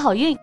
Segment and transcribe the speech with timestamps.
[0.00, 0.36] 好运！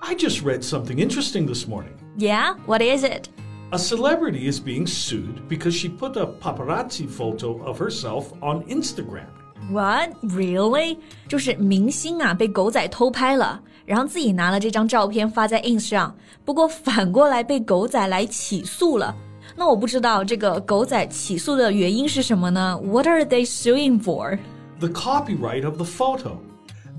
[0.00, 1.94] I just read something interesting this morning.
[2.18, 3.28] Yeah, what is it?
[3.70, 9.26] A celebrity is being sued because she put a paparazzi photo of herself on Instagram.
[9.70, 10.10] What?
[10.22, 10.98] Really?
[11.26, 19.16] 就是明星啊被狗仔偷拍了，然后自己拿了这张照片发在 ins 上，不过反过来被狗仔来起诉了。
[19.56, 22.78] 那我不知道这个狗仔起诉的原因是什么呢？
[22.84, 24.38] What are they suing for?
[24.80, 26.36] The copyright of the photo.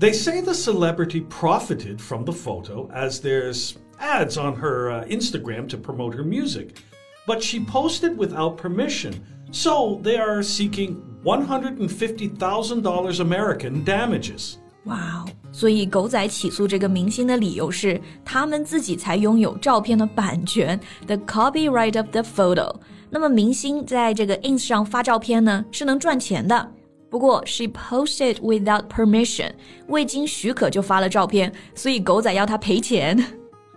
[0.00, 5.66] They say the celebrity profited from the photo as there's ads on her uh, Instagram
[5.68, 6.82] to promote her music.
[7.26, 9.14] But she posted without permission,
[9.50, 14.58] so they are seeking $150,000 American damages.
[14.84, 15.26] 哇哦！
[15.50, 22.72] 所以狗仔起诉这个明星的理由是，他们自己才拥有照片的版权，the copyright of the photo。
[23.10, 26.70] 那么明星在这个 ins 上发照片呢，是能赚钱的。
[27.10, 29.52] 不过 she posted without permission，
[29.88, 33.16] 未经许可就发了照片，所以狗仔要他赔钱。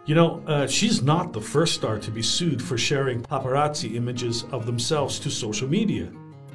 [0.09, 4.43] you know, uh, she's not the first star to be sued for sharing paparazzi images
[4.49, 6.07] of themselves to social media.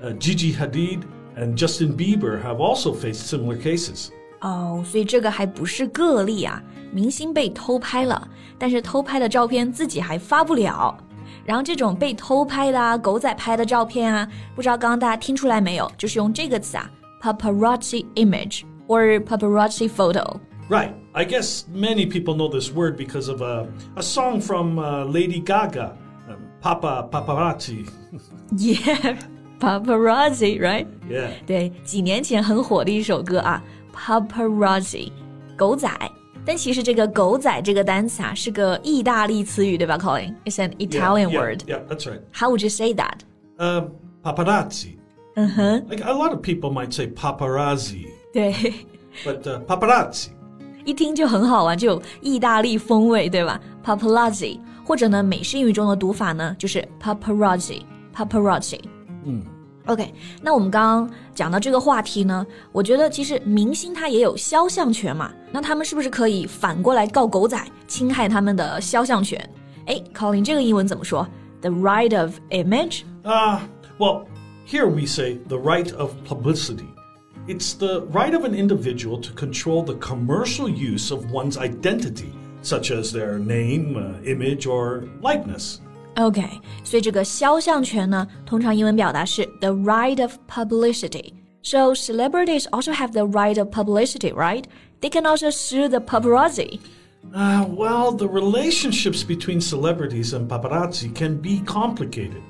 [0.03, 1.03] Uh, Gigi Hadid
[1.37, 4.09] and Justin Bieber have also faced similar cases.
[4.41, 6.61] 哦，所以这个还不是个例啊！
[6.93, 10.97] 明星被偷拍了，但是偷拍的照片自己还发不了。
[11.45, 15.91] 然后这种被偷拍的啊，狗仔拍的照片啊，不知道刚刚大家听出来没有？
[15.99, 20.93] 就是用这个词啊，paparazzi image or paparazzi photo。Right.
[21.13, 25.39] I guess many people know this word because of a, a song from uh, Lady
[25.41, 25.93] Gaga,
[26.29, 27.87] um, Papa Paparazzi.
[28.57, 29.17] yeah,
[29.61, 30.87] paparazzi, right?
[31.09, 31.29] Yeah.
[31.47, 33.63] 对，几年前很火的一首歌啊，
[33.95, 35.13] paparazzi，
[35.57, 35.89] 狗仔。
[36.46, 41.60] 但其实这个“狗仔”这个单词啊，是个意大利词语，对吧，Colin？It's an Italian yeah, yeah, word.
[41.68, 42.22] Yeah, that's right.
[42.34, 43.20] How would you say that?
[43.58, 43.92] Um,
[44.24, 44.98] paparazzi.
[45.36, 45.82] Uh huh.
[45.90, 48.08] Like a lot of people might say paparazzi.
[48.34, 48.54] 对。
[49.24, 50.30] But uh, paparazzi.
[50.86, 58.80] 一听就很好玩，就有意大利风味，对吧？Paparazzi，或者呢，美式英语中的读法呢，就是 paparazzi，paparazzi。
[59.26, 59.44] 嗯
[59.89, 69.39] ，OK，那我们刚刚讲到这个话题呢，我觉得其实明星他也有肖像权嘛，那他们是不是可以反过来告狗仔侵害他们的肖像权？
[69.87, 71.27] 哎，Colin，这个英文怎么说？
[71.61, 73.03] The right of image？
[73.23, 74.27] 啊、uh,，Well,
[74.67, 76.87] here we say the right of publicity.
[77.47, 82.33] It's the right of an individual to control the commercial use of one's identity,
[82.63, 85.81] such as their name, uh, image, or likeness.
[86.19, 86.43] OK，
[86.85, 91.33] 所以这个肖像权呢，通常英文表达是 the right of publicity.
[91.63, 94.65] So celebrities also have the right of publicity, right?
[95.01, 96.79] They can also sue the paparazzi.
[97.33, 102.43] Uh, well, the relationships between celebrities and paparazzi can be complicated.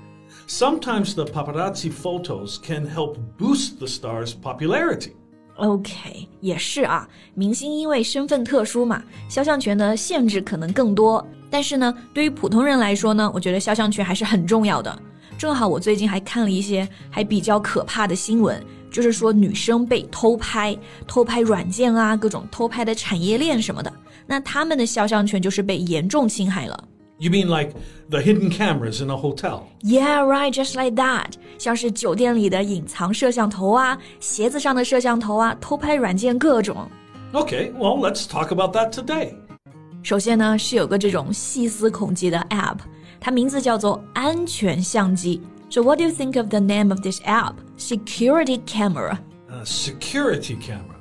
[0.47, 5.15] Sometimes the paparazzi photos can help boost the star's popularity.
[5.60, 11.26] OK，也是啊，明星因为身份特殊嘛，肖像权的限制可能更多。
[11.50, 15.00] 但是呢，对于普通人来说呢，我觉得肖像权还是很重要的。
[15.38, 18.62] 正好我最近还看了一些还比较可怕的新闻，
[18.92, 20.78] 就是说女生被偷拍、
[21.08, 23.92] 偷拍软件啊，各种偷拍的产业链什么的，
[24.28, 26.84] 那他们的肖像权就是被严重侵害了。
[27.19, 27.73] You mean like
[28.11, 29.69] the hidden cameras in a hotel?
[29.83, 31.35] Yeah, right, just like that.
[31.59, 36.89] 像是酒店里的隐藏摄像头啊，鞋子上的摄像头啊，偷拍软件各种。
[37.33, 39.35] Okay, well, let's talk about that today.
[40.03, 42.79] 首先呢，是有个这种细思恐极的 app，
[43.21, 45.41] 它名字叫做安全相机。
[45.71, 47.55] So what do you think of the name of this app?
[47.79, 49.19] Security camera.
[49.49, 50.99] A security camera.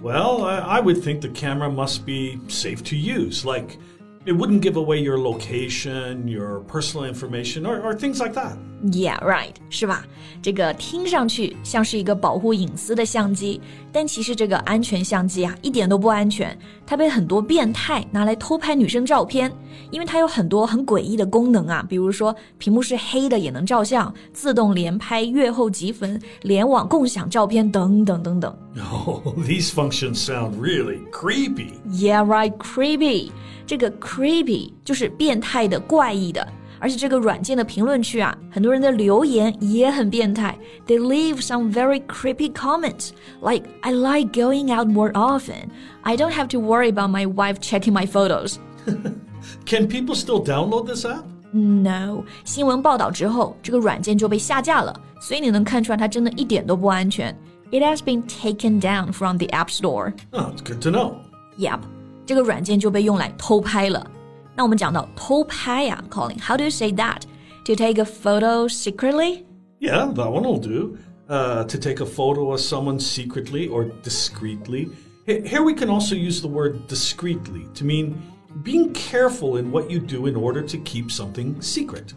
[0.00, 3.78] Well, I, I would think the camera must be safe to use, like
[4.25, 8.53] it wouldn't give away your location, your personal information, or, or things like that.
[8.91, 10.03] Yeah, right，是吧？
[10.41, 16.57] 这个听上去像是一个保护隐私的相机，但其实这个安全相机啊，一点都不安全。
[16.85, 19.51] 它被很多变态拿来偷拍女生照片，
[19.91, 28.57] 因为它有很多很诡异的功能啊，比如说屏幕是黑的也能照相，自动连拍、阅后即焚、联网共享照片等等等等。
[28.78, 31.72] Oh, these functions sound really creepy.
[31.90, 33.30] Yeah, right, creepy.
[33.66, 36.46] 这个 creepy 就是变态的、怪异的，
[36.78, 40.56] 而且这个软件的评论区啊，很多人的留言也很变态。
[40.86, 43.10] They leave some very creepy comments,
[43.40, 45.70] like "I like going out more often.
[46.02, 48.56] I don't have to worry about my wife checking my photos."
[49.64, 51.24] Can people still download this app?
[51.52, 57.34] No，新闻报道之后，这个软件就被下架了，所以你能看出来它真的一点都不安全。
[57.70, 60.14] It has been taken down from the App Store.
[60.32, 61.16] Oh, it's good to know.
[61.58, 61.80] Yep，
[62.24, 64.08] 这个软件就被用来偷拍了。
[64.54, 67.22] 那我们讲到偷拍呀、啊、，Colin，how do you say that?
[67.64, 69.44] To take a photo secretly?
[69.80, 70.96] Yeah, that one will do.
[71.28, 74.88] Uh, to take a photo of someone secretly or discreetly.
[75.26, 78.14] Here we can also use the word discreetly to mean
[78.62, 82.14] being careful in what you do in order to keep something secret.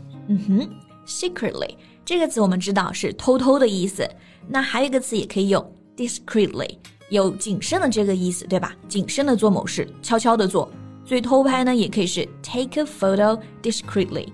[1.06, 1.76] Secretly
[2.06, 4.10] 这个词我们知道是偷偷的意思，
[4.48, 6.78] 那还有一个词也可以用 discreetly，
[7.10, 8.76] 有谨慎的这个意思，对吧？
[8.88, 10.72] 谨慎的做某事，悄悄的做。
[11.06, 14.28] 所以偷拍呢，也可以是 take a photo discreetly。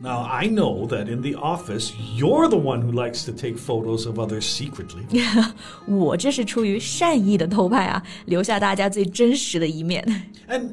[0.00, 4.06] Now, I know that in the office, you're the one who likes to take photos
[4.06, 5.02] of others secretly.
[5.88, 10.04] 我这是出于善意的偷拍啊，留下大家最真实的一面。
[10.48, 10.70] And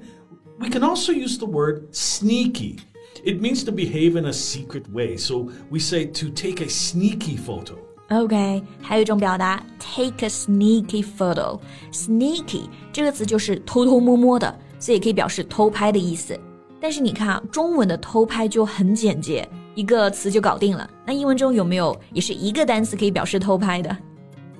[0.59, 2.77] we can also use the word sneaky.
[3.23, 5.17] It means to behave in a secret way.
[5.17, 7.73] So we say to take a sneaky photo.
[8.09, 16.39] OK，还有一种表达，take a sneaky photo。sneaky 这个词就是偷偷摸摸的，所以也可以表示偷拍的意思。
[16.79, 20.87] 但是你看啊，中文的偷拍就很简洁，一个词就搞定了。
[21.03, 23.97] 那英文中有没有也是一个单词可以表示偷拍的？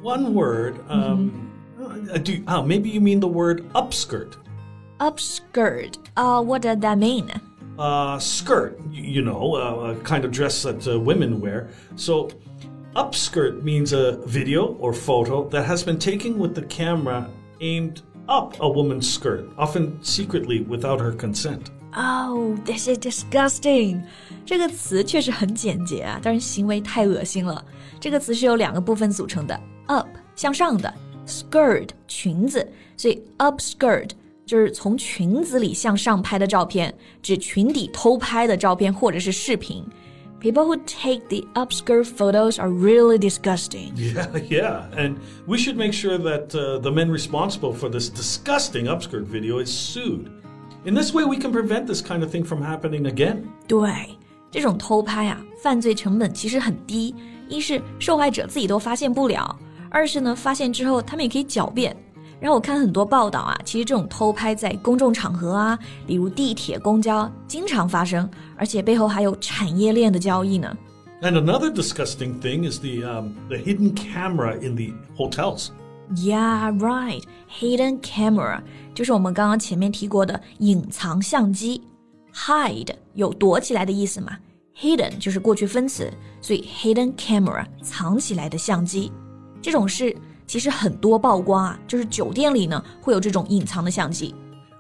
[0.02, 0.76] One word.
[0.90, 1.30] Um,
[2.10, 4.30] uh, do, oh, maybe you mean the word upskirt.
[4.98, 5.94] Upskirt.
[6.16, 7.28] Uh, what does that mean?
[7.80, 11.68] Uh, skirt, y- you know, uh, a kind of dress that uh, women wear.
[11.98, 12.30] So,
[12.96, 17.28] upskirt means a video or photo that has been taken with the camera
[17.60, 21.72] aimed up a woman's skirt, often secretly without her consent.
[21.98, 24.04] Oh, this is disgusting.
[24.46, 27.64] 这个词确实很简洁啊，但是行为太恶心了。
[28.00, 30.94] 这个词是由两个部分组成的，up 向上的，
[31.28, 32.66] skirt 裙子，
[32.96, 34.12] 所以 upskirt
[34.50, 39.84] 就是从裙子里向上拍的照片，指裙底偷拍的照片或者是视频。
[40.40, 43.94] People who take the upskirt photos are really disgusting.
[43.96, 44.84] Yeah, yeah.
[44.96, 45.16] And
[45.48, 49.70] we should make sure that uh, the men responsible for this disgusting upskirt video is
[49.70, 50.28] sued.
[50.84, 53.46] In this way, we can prevent this kind of thing from happening again.
[53.68, 53.90] 对，
[54.52, 57.16] 这种偷拍啊，犯罪成本其实很低。
[57.50, 59.58] 一是受害者自己都发现不了，
[59.90, 61.96] 二是呢，发现之后他们也可以狡辩。
[62.41, 70.75] 然后我看很多报道啊，其实这种偷拍在公众场合啊，比如地铁、公交，经常发生，而且背后还有产业链的交易呢。
[71.21, 75.69] And another disgusting thing is the um, the hidden camera in the hotels.
[76.17, 77.23] Yeah, right.
[77.61, 78.63] Hidden camera
[78.95, 81.83] 就是我们刚刚前面提过的隐藏相机。
[82.33, 84.39] Hide 有躲起来的意思嘛
[84.81, 86.11] ？Hidden 就是过去分词，
[86.41, 89.13] 所以 hidden camera 藏起来的相机。
[89.61, 90.17] 这种事
[90.50, 94.34] 其实很多曝光啊，就是酒店里呢会有这种隐藏的相机。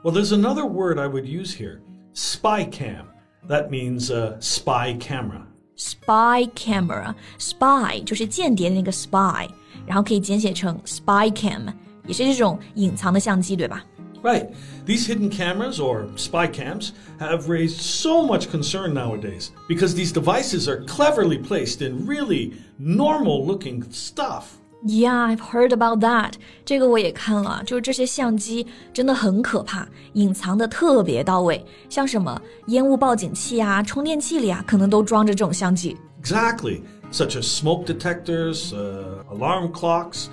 [0.03, 1.79] Well, there's another word I would use here
[2.13, 3.05] spy cam.
[3.47, 5.41] That means a spy camera.
[5.77, 9.49] Spy camera，spy 就是间谍的那个 spy，
[9.85, 11.73] 然后可以简写成 spy cam，
[12.07, 13.83] 也是这种隐藏的相机，对吧？
[14.23, 14.47] Right.
[14.87, 20.67] These hidden cameras or spy cams have raised so much concern nowadays because these devices
[20.67, 24.45] are cleverly placed in really normal looking stuff.
[24.87, 26.33] Yeah, I've heard about that.
[26.63, 35.97] 这个我也看了，就是这些相机真的很可怕，隐藏的特别到位，像什么烟雾报警器啊、充电器里啊，可能都装着这种相机。
[36.21, 36.81] Exactly.
[37.11, 40.25] Such as smoke detectors, uh, alarm clocks,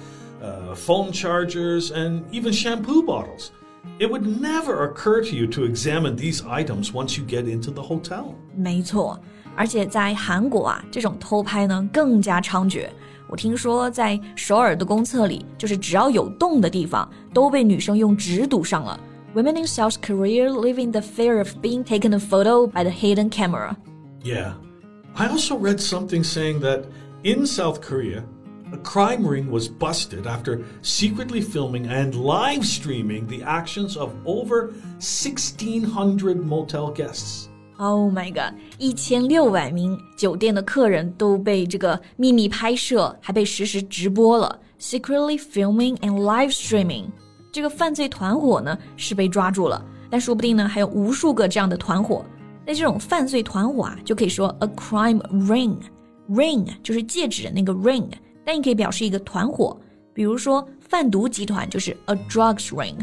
[0.43, 3.51] uh, phone chargers, and even shampoo bottles.
[3.99, 7.83] It would never occur to you to examine these items once you get into the
[7.83, 8.35] hotel.
[8.55, 9.19] 没错，
[9.57, 12.89] 而且在韩国啊，这种偷拍呢更加猖獗。
[13.29, 18.99] 我听说在首尔的公厕里，就是只要有洞的地方，都被女生用纸堵上了。
[19.35, 23.31] Women in South Korea live in the fear of being taken a photo by the hidden
[23.31, 23.77] camera.
[24.23, 24.53] Yeah.
[25.15, 26.85] I also read something saying that
[27.23, 28.25] in South Korea,
[28.73, 34.73] a crime ring was busted after secretly filming and live streaming the actions of over
[35.01, 37.49] 1,600 motel guests.
[37.80, 38.58] Oh my god！
[38.80, 47.06] 一千六百名酒店的客人都被这个秘密拍摄，还被实时直播了，secretly filming and live streaming。
[47.52, 52.26] 这个犯罪团伙呢是被抓住了，但说不定呢还有无数个这样的团伙。
[52.66, 55.78] 那这种犯罪团伙啊，就可以说 a crime ring。
[56.30, 58.10] ring 就是戒指的那个 ring，
[58.44, 59.80] 但也可以表示一个团伙。
[60.14, 62.96] 比如说贩毒集团就是 a drugs ring。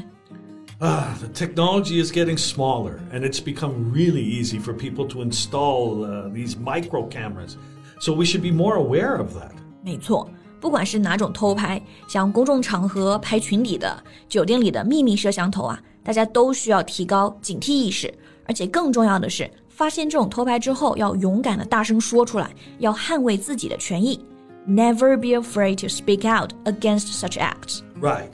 [0.84, 6.06] Ah, the technology is getting smaller, and it's become really easy for people to install
[6.06, 7.58] uh, these micro cameras.
[8.00, 9.52] So we should be more aware of that.
[9.84, 10.30] 没错，
[10.62, 18.14] 不管是哪种偷拍，像公众场合拍群体的、酒店里的秘密摄像头啊，大家都需要提高警惕意识。
[18.46, 24.20] 而且更重要的是，发现这种偷拍之后，要勇敢的大声说出来，要捍卫自己的权益。
[24.66, 27.82] Never be afraid to speak out against such acts.
[28.00, 28.32] Right.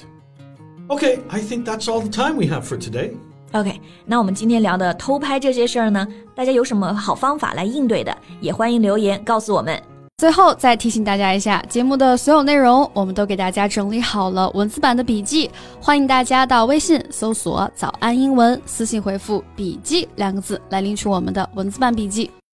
[0.90, 3.12] Okay, I think that's all the time we have for today.
[3.52, 6.04] OK，那我们今天聊的偷拍这些事儿呢，
[6.34, 9.80] 大家有什么好方法来应对的，也欢迎留言告诉我们。
[10.18, 15.48] 最后再提醒大家一下，节目的所有内容我们都给大家整理好了文字版的笔记，
[15.80, 22.28] 欢迎大家到微信搜索“早安英文”，私信回复“笔记”两个字来领取我们的文字版笔记。